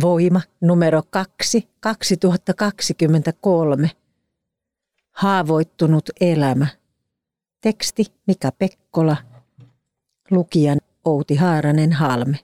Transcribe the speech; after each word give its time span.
Voima 0.00 0.40
numero 0.60 1.02
2 1.10 1.68
2023. 1.80 3.90
Haavoittunut 5.10 6.10
elämä. 6.20 6.66
Teksti 7.60 8.04
Mika 8.26 8.52
Pekkola. 8.52 9.16
Lukijan 10.30 10.78
Outi 11.04 11.36
Haaranen 11.36 11.92
Halme. 11.92 12.38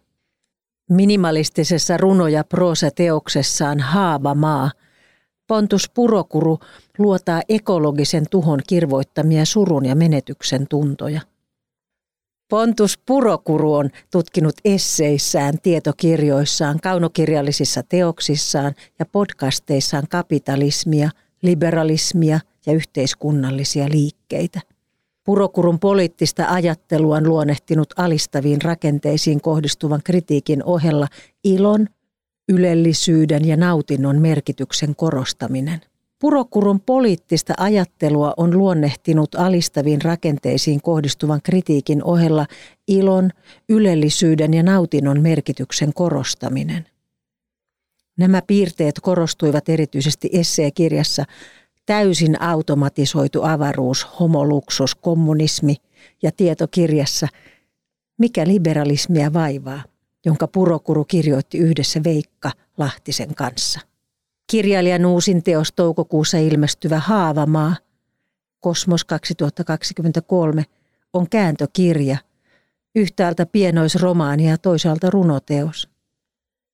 Minimalistisessa 0.90 1.96
runo- 1.96 2.28
ja 2.28 2.44
proosateoksessaan 2.44 3.80
Haava 3.80 4.34
maa 4.34 4.70
Pontus 5.46 5.90
Purokuru 5.94 6.58
luotaa 6.98 7.42
ekologisen 7.48 8.26
tuhon 8.30 8.60
kirvoittamia 8.66 9.44
surun 9.44 9.86
ja 9.86 9.94
menetyksen 9.94 10.68
tuntoja. 10.68 11.20
Pontus 12.48 12.98
Purokuru 12.98 13.74
on 13.74 13.90
tutkinut 14.10 14.54
esseissään, 14.64 15.54
tietokirjoissaan, 15.62 16.80
kaunokirjallisissa 16.80 17.82
teoksissaan 17.82 18.74
ja 18.98 19.06
podcasteissaan 19.06 20.04
kapitalismia, 20.10 21.10
liberalismia 21.42 22.40
ja 22.66 22.72
yhteiskunnallisia 22.72 23.88
liikkeitä– 23.90 24.60
Purokurun 25.24 25.78
poliittista 25.78 26.46
ajattelua 26.48 27.16
on 27.16 27.28
luonnehtinut 27.28 27.94
alistaviin 27.96 28.62
rakenteisiin 28.62 29.40
kohdistuvan 29.40 30.00
kritiikin 30.04 30.64
ohella 30.64 31.08
ilon, 31.44 31.86
ylellisyyden 32.48 33.48
ja 33.48 33.56
nautinnon 33.56 34.18
merkityksen 34.20 34.96
korostaminen. 34.96 35.80
Purokurun 36.24 36.80
poliittista 36.80 37.54
ajattelua 37.56 38.34
on 38.36 38.58
luonnehtinut 38.58 39.34
alistaviin 39.34 40.02
rakenteisiin 40.02 40.82
kohdistuvan 40.82 41.40
kritiikin 41.42 42.04
ohella 42.04 42.46
ilon, 42.88 43.30
ylellisyyden 43.68 44.54
ja 44.54 44.62
nautinnon 44.62 45.20
merkityksen 45.20 45.92
korostaminen. 45.94 46.86
Nämä 48.18 48.42
piirteet 48.46 49.00
korostuivat 49.00 49.68
erityisesti 49.68 50.30
esseekirjassa 50.32 51.24
täysin 51.86 52.42
automatisoitu 52.42 53.42
avaruus, 53.42 54.06
homoluksus, 54.20 54.94
kommunismi 54.94 55.76
ja 56.22 56.30
tietokirjassa 56.36 57.28
Mikä 58.18 58.46
liberalismia 58.46 59.32
vaivaa, 59.32 59.82
jonka 60.24 60.48
Purokuru 60.48 61.04
kirjoitti 61.04 61.58
yhdessä 61.58 62.00
Veikka 62.04 62.50
Lahtisen 62.78 63.34
kanssa. 63.34 63.93
Kirjailijan 64.46 65.06
uusin 65.06 65.42
teos 65.42 65.72
toukokuussa 65.72 66.38
ilmestyvä 66.38 66.98
Haavamaa, 66.98 67.76
Kosmos 68.60 69.04
2023, 69.04 70.64
on 71.12 71.28
kääntökirja, 71.28 72.16
yhtäältä 72.94 73.46
pienoisromaani 73.46 74.48
ja 74.48 74.58
toisaalta 74.58 75.10
runoteos. 75.10 75.88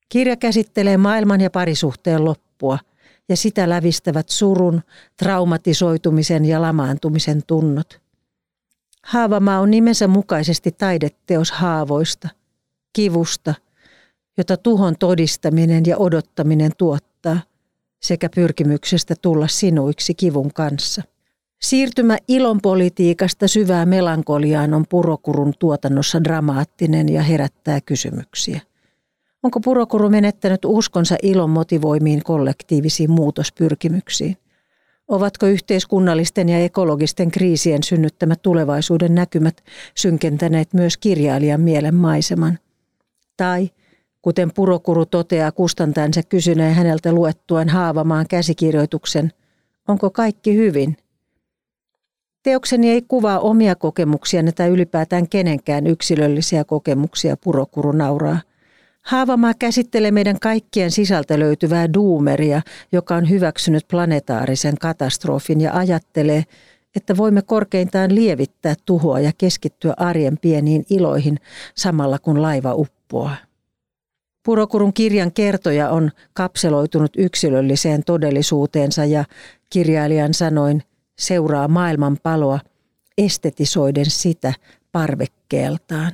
Kirja 0.09 0.37
käsittelee 0.37 0.97
maailman 0.97 1.41
ja 1.41 1.51
parisuhteen 1.51 2.25
loppua– 2.25 2.79
ja 3.31 3.37
sitä 3.37 3.69
lävistävät 3.69 4.29
surun, 4.29 4.83
traumatisoitumisen 5.17 6.45
ja 6.45 6.63
lamaantumisen 6.63 7.43
tunnot. 7.47 8.01
Haavamaa 9.03 9.61
on 9.61 9.71
nimensä 9.71 10.09
mukaisesti 10.09 10.73
taideteos 10.73 11.51
haavoista, 11.51 12.29
kivusta, 12.93 13.55
jota 14.37 14.57
tuhon 14.57 14.97
todistaminen 14.99 15.83
ja 15.87 15.97
odottaminen 15.99 16.73
tuottaa, 16.79 17.10
sekä 18.01 18.29
pyrkimyksestä 18.35 19.15
tulla 19.23 19.49
sinuiksi 19.49 20.15
kivun 20.15 20.53
kanssa. 20.53 21.03
Siirtymä 21.63 22.19
ilonpolitiikasta 22.29 23.49
syvää 23.49 23.87
melankoliaan 23.87 24.75
on 24.75 24.85
purokurun 24.89 25.53
tuotannossa 25.59 26.25
dramaattinen 26.25 27.09
ja 27.09 27.23
herättää 27.23 27.81
kysymyksiä. 27.81 28.61
Onko 29.43 29.61
Purokuru 29.61 30.11
menettänyt 30.11 30.65
uskonsa 30.65 31.17
ilon 31.23 31.51
motivoimiin 31.51 32.23
kollektiivisiin 32.25 33.11
muutospyrkimyksiin? 33.11 34.37
Ovatko 35.09 35.47
yhteiskunnallisten 35.47 36.49
ja 36.49 36.59
ekologisten 36.59 37.31
kriisien 37.31 37.83
synnyttämät 37.83 38.43
tulevaisuuden 38.43 39.15
näkymät 39.15 39.65
synkentäneet 39.95 40.75
myös 40.75 40.97
kirjailijan 40.97 41.61
mielen 41.61 41.95
maiseman? 41.95 42.59
Tai, 43.37 43.71
kuten 44.23 44.51
Purokuru 44.55 45.07
toteaa 45.07 45.53
kustantajansa 45.53 46.23
kysyneen 46.23 46.75
häneltä 46.75 47.13
luettuaan 47.13 47.69
haavamaan 47.69 48.27
käsikirjoituksen, 48.29 49.33
onko 49.89 50.11
kaikki 50.11 50.57
hyvin? 50.57 50.97
Teokseni 52.43 52.91
ei 52.91 53.03
kuvaa 53.03 53.39
omia 53.39 53.75
kokemuksia 53.75 54.43
tai 54.55 54.69
ylipäätään 54.69 55.29
kenenkään 55.29 55.87
yksilöllisiä 55.87 56.65
kokemuksia, 56.65 57.37
Purokuru 57.37 57.93
nauraa. 57.93 58.41
Haavamaa 59.03 59.55
käsittelee 59.59 60.11
meidän 60.11 60.41
kaikkien 60.41 60.91
sisältä 60.91 61.39
löytyvää 61.39 61.95
duumeria, 61.95 62.63
joka 62.93 63.17
on 63.17 63.31
hyväksynyt 63.31 63.89
planetaarisen 63.89 64.79
katastrofin 64.81 65.61
ja 65.61 65.73
ajattelee, 65.73 66.45
että 66.97 67.17
voimme 67.17 67.43
korkeintaan 67.43 68.15
lievittää 68.15 68.75
tuhoa 68.85 69.21
ja 69.21 69.33
keskittyä 69.39 69.95
arjen 69.97 70.39
pieniin 70.39 70.85
iloihin 70.91 71.39
samalla 71.75 72.19
kun 72.19 72.43
laiva 72.43 72.75
uppoaa. 72.75 73.37
Purokurun 74.43 74.93
kirjan 74.93 75.33
kertoja 75.33 75.91
on 75.91 76.11
kapseloitunut 76.33 77.11
yksilölliseen 77.17 78.05
todellisuuteensa 78.05 79.05
ja 79.05 79.25
kirjailijan 79.71 80.35
sanoin 80.35 80.83
seuraa 81.19 81.69
maailman 81.69 82.17
paloa 82.23 82.61
estetisoiden 83.19 84.11
sitä 84.11 84.53
parvekkeeltaan. 84.93 86.13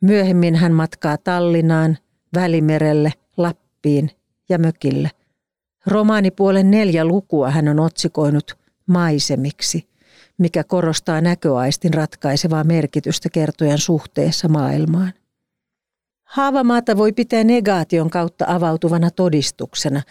Myöhemmin 0.00 0.54
hän 0.54 0.72
matkaa 0.72 1.16
Tallinnaan, 1.16 1.98
Välimerelle, 2.34 3.12
Lappiin 3.36 4.10
ja 4.48 4.58
mökille. 4.58 5.10
Romaanipuolen 5.86 6.70
neljä 6.70 7.04
lukua 7.04 7.50
hän 7.50 7.68
on 7.68 7.80
otsikoinut 7.80 8.58
maisemiksi, 8.86 9.88
mikä 10.38 10.64
korostaa 10.64 11.20
näköaistin 11.20 11.94
ratkaisevaa 11.94 12.64
merkitystä 12.64 13.28
kertojan 13.28 13.78
suhteessa 13.78 14.48
maailmaan. 14.48 15.12
Haavamaata 16.28 16.96
voi 16.96 17.12
pitää 17.12 17.44
negaation 17.44 18.10
kautta 18.10 18.44
avautuvana 18.48 19.10
todistuksena. 19.10 20.02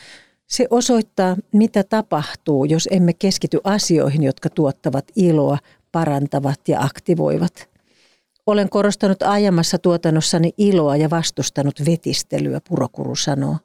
Se 0.47 0.67
osoittaa, 0.69 1.35
mitä 1.53 1.83
tapahtuu, 1.83 2.65
jos 2.65 2.87
emme 2.91 3.13
keskity 3.13 3.59
asioihin, 3.63 4.23
jotka 4.23 4.49
tuottavat 4.49 5.05
iloa, 5.15 5.57
parantavat 5.91 6.59
ja 6.67 6.81
aktivoivat. 6.81 7.69
Olen 8.45 8.69
korostanut 8.69 9.23
aiemmassa 9.23 9.77
tuotannossani 9.77 10.51
iloa 10.57 10.95
ja 10.95 11.09
vastustanut 11.09 11.75
vetistelyä, 11.85 12.61
Purokuru 12.69 13.15
sanoo. 13.15 13.57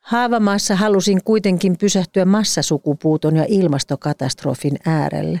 Haavamaassa 0.00 0.76
halusin 0.76 1.24
kuitenkin 1.24 1.78
pysähtyä 1.78 2.24
massasukupuuton 2.24 3.36
ja 3.36 3.44
ilmastokatastrofin 3.48 4.76
äärelle. 4.86 5.40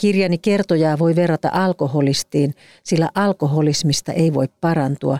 Kirjani 0.00 0.38
kertojaa 0.38 0.98
voi 0.98 1.16
verrata 1.16 1.50
alkoholistiin, 1.52 2.54
sillä 2.84 3.10
alkoholismista 3.14 4.12
ei 4.12 4.34
voi 4.34 4.48
parantua, 4.60 5.18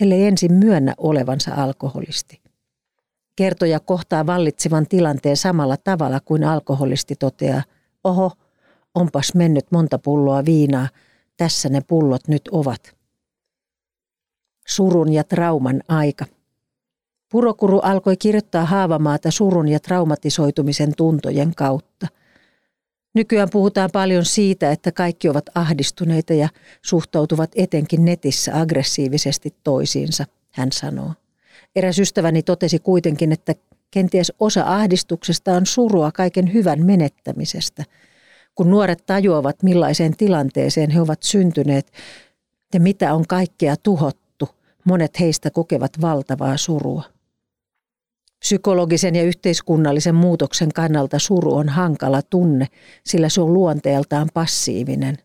ellei 0.00 0.24
ensin 0.24 0.52
myönnä 0.52 0.94
olevansa 0.98 1.54
alkoholisti. 1.54 2.40
Kertoja 3.36 3.80
kohtaa 3.80 4.26
vallitsevan 4.26 4.86
tilanteen 4.86 5.36
samalla 5.36 5.76
tavalla 5.76 6.20
kuin 6.20 6.44
alkoholisti 6.44 7.16
toteaa, 7.16 7.62
oho, 8.04 8.32
onpas 8.94 9.34
mennyt 9.34 9.66
monta 9.70 9.98
pulloa 9.98 10.44
viinaa– 10.44 10.88
tässä 11.36 11.68
ne 11.68 11.80
pullot 11.80 12.28
nyt 12.28 12.48
ovat. 12.48 12.96
Surun 14.68 15.12
ja 15.12 15.24
trauman 15.24 15.82
aika. 15.88 16.24
Purokuru 17.32 17.78
alkoi 17.78 18.16
kirjoittaa 18.16 18.64
Haavamaata 18.64 19.30
surun 19.30 19.68
ja 19.68 19.80
traumatisoitumisen 19.80 20.92
tuntojen 20.96 21.54
kautta. 21.54 22.06
Nykyään 23.16 23.48
puhutaan 23.52 23.90
paljon 23.92 24.24
siitä, 24.24 24.72
että 24.72 24.92
kaikki 24.92 25.28
ovat 25.28 25.44
ahdistuneita 25.54 26.32
ja 26.32 26.48
suhtautuvat 26.82 27.50
etenkin 27.54 28.04
netissä 28.04 28.60
aggressiivisesti 28.60 29.54
toisiinsa, 29.64 30.24
hän 30.52 30.72
sanoo. 30.72 31.12
Eräs 31.76 31.98
ystäväni 31.98 32.42
totesi 32.42 32.78
kuitenkin, 32.78 33.32
että 33.32 33.54
kenties 33.90 34.32
osa 34.40 34.62
ahdistuksesta 34.66 35.52
on 35.52 35.66
surua 35.66 36.12
kaiken 36.12 36.52
hyvän 36.52 36.86
menettämisestä– 36.86 37.84
kun 38.56 38.70
nuoret 38.70 39.06
tajuavat 39.06 39.62
millaiseen 39.62 40.16
tilanteeseen 40.16 40.90
he 40.90 41.00
ovat 41.00 41.22
syntyneet 41.22 41.92
ja 42.74 42.80
mitä 42.80 43.14
on 43.14 43.26
kaikkea 43.28 43.76
tuhottu, 43.82 44.48
Monet 44.84 45.20
heistä 45.20 45.50
kokevat 45.50 45.92
valtavaa 46.00 46.56
surua. 46.56 47.04
Psykologisen 48.46 49.14
ja 49.14 49.22
yhteiskunnallisen 49.22 50.14
muutoksen 50.14 50.72
kannalta 50.72 51.18
suru 51.18 51.54
on 51.54 51.68
hankala 51.68 52.22
tunne, 52.22 52.66
sillä 53.04 53.28
se 53.28 53.40
on 53.40 53.52
luonteeltaan 53.52 54.28
passiivinen. 54.34 55.16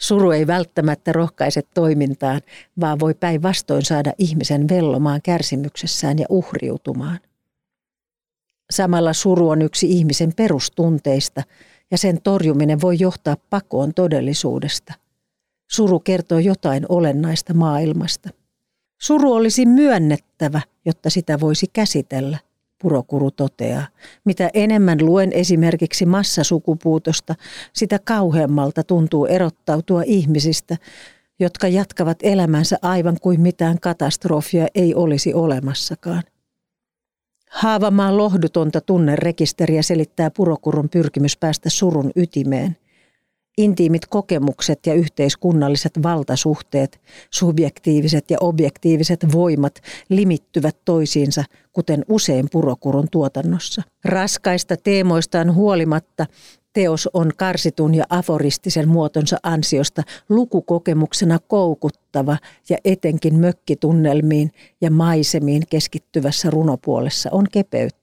Suru 0.00 0.30
ei 0.30 0.46
välttämättä 0.46 1.12
rohkaise 1.12 1.62
toimintaan, 1.74 2.40
vaan 2.80 3.00
voi 3.00 3.14
päinvastoin 3.14 3.84
saada 3.84 4.12
ihmisen 4.18 4.68
vellomaan 4.68 5.20
kärsimyksessään 5.22 6.18
ja 6.18 6.26
uhriutumaan. 6.28 7.20
Samalla 8.70 9.12
suru 9.12 9.48
on 9.48 9.62
yksi 9.62 9.90
ihmisen 9.90 10.32
perustunteista 10.36 11.42
ja 11.90 11.98
sen 11.98 12.22
torjuminen 12.22 12.80
voi 12.80 12.96
johtaa 12.98 13.36
pakoon 13.50 13.94
todellisuudesta. 13.94 14.94
Suru 15.70 16.00
kertoo 16.00 16.38
jotain 16.38 16.86
olennaista 16.88 17.54
maailmasta. 17.54 18.39
Suru 19.02 19.32
olisi 19.32 19.66
myönnettävä, 19.66 20.60
jotta 20.84 21.10
sitä 21.10 21.40
voisi 21.40 21.66
käsitellä, 21.72 22.38
Purokuru 22.82 23.30
toteaa. 23.30 23.86
Mitä 24.24 24.50
enemmän 24.54 24.98
luen 25.06 25.32
esimerkiksi 25.32 26.06
massasukupuutosta, 26.06 27.34
sitä 27.72 27.98
kauheammalta 27.98 28.84
tuntuu 28.84 29.26
erottautua 29.26 30.02
ihmisistä, 30.06 30.76
jotka 31.38 31.68
jatkavat 31.68 32.18
elämänsä 32.22 32.78
aivan 32.82 33.16
kuin 33.22 33.40
mitään 33.40 33.80
katastrofia 33.80 34.66
ei 34.74 34.94
olisi 34.94 35.34
olemassakaan. 35.34 36.22
Haavamaan 37.50 38.16
lohdutonta 38.16 38.80
tunnerekisteriä 38.80 39.82
selittää 39.82 40.30
Purokurun 40.30 40.88
pyrkimys 40.88 41.36
päästä 41.36 41.70
surun 41.70 42.10
ytimeen. 42.16 42.76
Intiimit 43.60 44.06
kokemukset 44.06 44.86
ja 44.86 44.94
yhteiskunnalliset 44.94 45.92
valtasuhteet, 46.02 47.00
subjektiiviset 47.30 48.30
ja 48.30 48.36
objektiiviset 48.40 49.32
voimat 49.32 49.80
limittyvät 50.08 50.76
toisiinsa, 50.84 51.44
kuten 51.72 52.04
usein 52.08 52.46
Purokurun 52.52 53.08
tuotannossa. 53.10 53.82
Raskaista 54.04 54.76
teemoistaan 54.76 55.54
huolimatta 55.54 56.26
Teos 56.72 57.08
on 57.12 57.32
karsitun 57.36 57.94
ja 57.94 58.04
aforistisen 58.08 58.88
muotonsa 58.88 59.36
ansiosta 59.42 60.02
lukukokemuksena 60.28 61.38
koukuttava 61.48 62.36
ja 62.68 62.76
etenkin 62.84 63.34
mökkitunnelmiin 63.34 64.50
ja 64.80 64.90
maisemiin 64.90 65.62
keskittyvässä 65.70 66.50
runopuolessa 66.50 67.30
on 67.32 67.46
kepeyttä. 67.52 67.99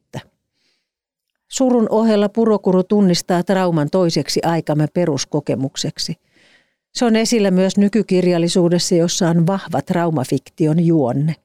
Surun 1.48 1.88
ohella 1.90 2.30
Purokuru 2.30 2.84
tunnistaa 2.84 3.44
trauman 3.44 3.90
toiseksi 3.92 4.40
aikamme 4.44 4.88
peruskokemukseksi. 4.94 6.16
Se 6.94 7.06
on 7.06 7.16
esillä 7.16 7.52
myös 7.52 7.78
nykykirjallisuudessa, 7.78 8.96
jossa 8.96 9.30
on 9.30 9.48
vahva 9.48 9.82
traumafiktion 9.82 10.86
juonne. 10.86 11.36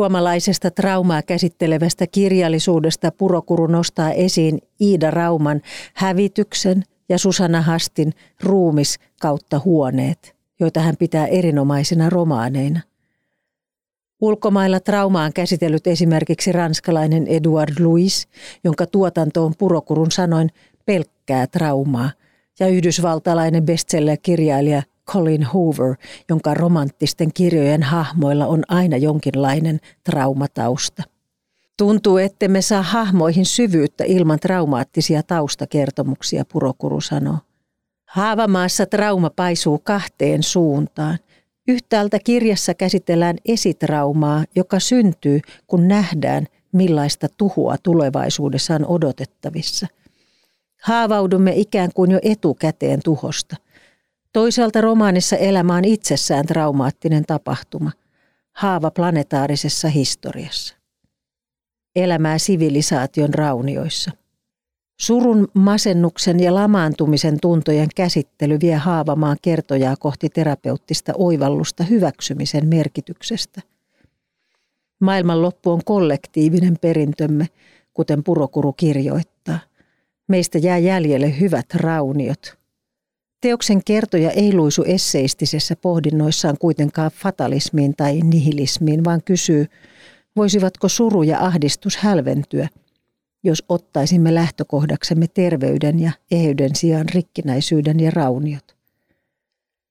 Suomalaisesta 0.00 0.70
traumaa 0.70 1.22
käsittelevästä 1.22 2.06
kirjallisuudesta 2.06 3.12
Purokuru 3.12 3.66
nostaa 3.66 4.12
esiin 4.12 4.58
Iida 4.80 5.10
Rauman 5.10 5.60
hävityksen 5.94 6.82
ja 7.08 7.18
Susanna 7.18 7.62
Hastin 7.62 8.12
ruumis 8.42 8.98
kautta 9.20 9.60
huoneet, 9.64 10.36
joita 10.60 10.80
hän 10.80 10.96
pitää 10.98 11.26
erinomaisina 11.26 12.10
romaaneina. 12.10 12.80
Ulkomailla 14.22 14.80
traumaa 14.80 15.24
on 15.24 15.32
käsitellyt 15.32 15.86
esimerkiksi 15.86 16.52
ranskalainen 16.52 17.26
Edouard 17.26 17.72
Louis, 17.80 18.28
jonka 18.64 18.86
tuotanto 18.86 19.44
on 19.44 19.54
Purokurun 19.58 20.10
sanoin 20.10 20.50
pelkkää 20.86 21.46
traumaa, 21.46 22.10
ja 22.60 22.66
yhdysvaltalainen 22.68 23.64
bestseller-kirjailija 23.64 24.82
Colin 25.06 25.44
Hoover, 25.44 25.94
jonka 26.28 26.54
romanttisten 26.54 27.32
kirjojen 27.32 27.82
hahmoilla 27.82 28.46
on 28.46 28.62
aina 28.68 28.96
jonkinlainen 28.96 29.80
traumatausta. 30.04 31.02
Tuntuu, 31.78 32.18
ettemme 32.18 32.62
saa 32.62 32.82
hahmoihin 32.82 33.46
syvyyttä 33.46 34.04
ilman 34.04 34.40
traumaattisia 34.40 35.22
taustakertomuksia, 35.22 36.44
Purokuru 36.52 37.00
sanoo. 37.00 37.38
Haavamaassa 38.08 38.86
trauma 38.86 39.30
paisuu 39.30 39.78
kahteen 39.78 40.42
suuntaan. 40.42 41.18
Yhtäältä 41.68 42.18
kirjassa 42.24 42.74
käsitellään 42.74 43.36
esitraumaa, 43.44 44.44
joka 44.54 44.80
syntyy, 44.80 45.40
kun 45.66 45.88
nähdään, 45.88 46.46
millaista 46.72 47.26
tuhua 47.36 47.76
tulevaisuudessa 47.82 48.74
on 48.74 48.86
odotettavissa. 48.86 49.86
Haavaudumme 50.82 51.52
ikään 51.56 51.90
kuin 51.94 52.10
jo 52.10 52.18
etukäteen 52.22 53.00
tuhosta– 53.04 53.56
Toisaalta 54.32 54.80
romaanissa 54.80 55.36
elämä 55.36 55.74
on 55.74 55.84
itsessään 55.84 56.46
traumaattinen 56.46 57.24
tapahtuma, 57.26 57.90
haava 58.52 58.90
planetaarisessa 58.90 59.88
historiassa. 59.88 60.76
Elämää 61.96 62.38
sivilisaation 62.38 63.34
raunioissa. 63.34 64.10
Surun, 65.02 65.48
masennuksen 65.54 66.40
ja 66.40 66.54
lamaantumisen 66.54 67.40
tuntojen 67.40 67.88
käsittely 67.96 68.58
vie 68.60 68.76
haavamaan 68.76 69.36
kertojaa 69.42 69.96
kohti 69.96 70.28
terapeuttista 70.28 71.12
oivallusta 71.16 71.84
hyväksymisen 71.84 72.68
merkityksestä. 72.68 73.60
Maailmanloppu 75.00 75.70
on 75.70 75.80
kollektiivinen 75.84 76.76
perintömme, 76.80 77.46
kuten 77.94 78.24
Purokuru 78.24 78.72
kirjoittaa. 78.72 79.58
Meistä 80.28 80.58
jää 80.58 80.78
jäljelle 80.78 81.40
hyvät 81.40 81.66
rauniot– 81.74 82.40
Teoksen 83.40 83.84
kertoja 83.84 84.30
ei 84.30 84.54
luisu 84.54 84.84
esseistisessä 84.86 85.76
pohdinnoissaan 85.76 86.58
kuitenkaan 86.58 87.10
fatalismiin 87.14 87.96
tai 87.96 88.20
nihilismiin, 88.20 89.04
vaan 89.04 89.20
kysyy, 89.24 89.66
voisivatko 90.36 90.88
suru 90.88 91.22
ja 91.22 91.40
ahdistus 91.40 91.96
hälventyä, 91.96 92.68
jos 93.42 93.64
ottaisimme 93.68 94.34
lähtökohdaksemme 94.34 95.26
terveyden 95.26 96.00
ja 96.00 96.12
eheyden 96.30 96.76
sijaan 96.76 97.08
rikkinäisyyden 97.08 98.00
ja 98.00 98.10
rauniot. 98.10 98.76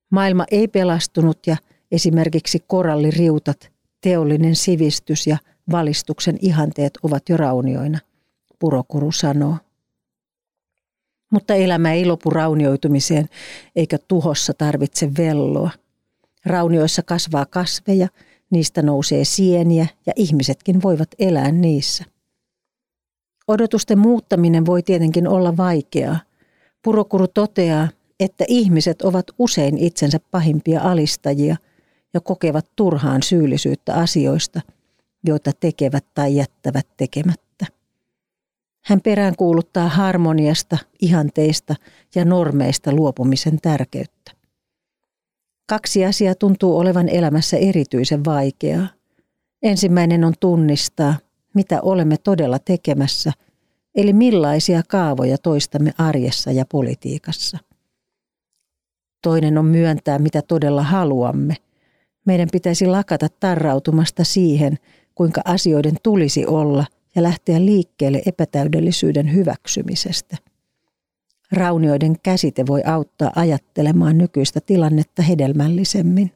Maailma 0.09 0.45
ei 0.51 0.67
pelastunut 0.67 1.47
ja 1.47 1.57
esimerkiksi 1.91 2.63
koralliriutat, 2.67 3.71
teollinen 4.01 4.55
sivistys 4.55 5.27
ja 5.27 5.37
valistuksen 5.71 6.37
ihanteet 6.41 6.93
ovat 7.03 7.29
jo 7.29 7.37
raunioina, 7.37 7.99
Purokuru 8.59 9.11
sanoo. 9.11 9.57
Mutta 11.31 11.53
elämä 11.53 11.93
ei 11.93 12.05
lopu 12.05 12.29
raunioitumiseen, 12.29 13.29
eikä 13.75 13.97
tuhossa 14.07 14.53
tarvitse 14.53 15.11
velloa. 15.17 15.71
Raunioissa 16.45 17.03
kasvaa 17.03 17.45
kasveja, 17.45 18.07
niistä 18.49 18.81
nousee 18.81 19.25
sieniä 19.25 19.87
ja 20.05 20.13
ihmisetkin 20.15 20.81
voivat 20.81 21.09
elää 21.19 21.51
niissä. 21.51 22.05
Odotusten 23.51 23.99
muuttaminen 23.99 24.65
voi 24.65 24.83
tietenkin 24.83 25.27
olla 25.27 25.57
vaikeaa. 25.57 26.19
Purokuru 26.83 27.27
toteaa, 27.27 27.87
että 28.19 28.45
ihmiset 28.47 29.01
ovat 29.01 29.25
usein 29.39 29.77
itsensä 29.77 30.19
pahimpia 30.31 30.81
alistajia 30.81 31.55
ja 32.13 32.21
kokevat 32.21 32.65
turhaan 32.75 33.23
syyllisyyttä 33.23 33.93
asioista, 33.93 34.61
joita 35.23 35.51
tekevät 35.59 36.05
tai 36.13 36.35
jättävät 36.35 36.87
tekemättä. 36.97 37.65
Hän 38.85 39.01
peräänkuuluttaa 39.01 39.89
harmoniasta, 39.89 40.77
ihanteista 41.01 41.75
ja 42.15 42.25
normeista 42.25 42.91
luopumisen 42.93 43.57
tärkeyttä. 43.61 44.31
Kaksi 45.69 46.05
asiaa 46.05 46.35
tuntuu 46.35 46.77
olevan 46.77 47.09
elämässä 47.09 47.57
erityisen 47.57 48.25
vaikeaa. 48.25 48.87
Ensimmäinen 49.63 50.23
on 50.23 50.33
tunnistaa, 50.39 51.15
mitä 51.53 51.81
olemme 51.81 52.17
todella 52.17 52.59
tekemässä, 52.59 53.31
eli 53.95 54.13
millaisia 54.13 54.81
kaavoja 54.87 55.37
toistamme 55.37 55.93
arjessa 55.97 56.51
ja 56.51 56.65
politiikassa. 56.65 57.57
Toinen 59.21 59.57
on 59.57 59.65
myöntää, 59.65 60.19
mitä 60.19 60.41
todella 60.41 60.83
haluamme. 60.83 61.55
Meidän 62.25 62.47
pitäisi 62.51 62.85
lakata 62.85 63.27
tarrautumasta 63.39 64.23
siihen, 64.23 64.77
kuinka 65.15 65.41
asioiden 65.45 65.95
tulisi 66.03 66.45
olla– 66.45 66.85
ja 67.15 67.23
lähteä 67.23 67.65
liikkeelle 67.65 68.21
epätäydellisyyden 68.25 69.33
hyväksymisestä. 69.33 70.37
Raunioiden 71.51 72.15
käsite 72.23 72.67
voi 72.67 72.83
auttaa 72.83 73.31
ajattelemaan 73.35 74.17
nykyistä 74.17 74.61
tilannetta 74.61 75.21
hedelmällisemmin. 75.21 76.31